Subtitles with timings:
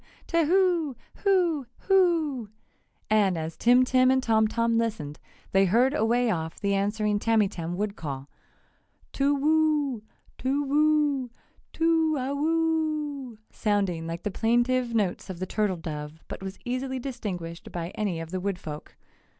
[0.33, 1.67] And
[3.37, 5.19] as Tim Tim and Tom Tom listened,
[5.51, 8.27] they heard away off the answering Tamytam wood call:
[9.13, 10.01] "Toowoo
[10.39, 11.29] toowoo
[11.71, 17.89] tooawoooooo!" sounding like the plaintive notes of the turtle dove but was easily distinguished by
[17.91, 18.95] any of the woodfolk.